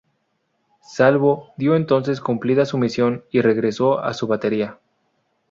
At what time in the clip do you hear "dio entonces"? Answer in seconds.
1.57-2.21